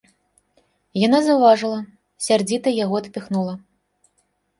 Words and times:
Яна 1.07 1.19
заўважыла, 1.27 1.79
сярдзіта 2.29 2.73
яго 2.77 2.95
адпіхнула. 3.03 3.53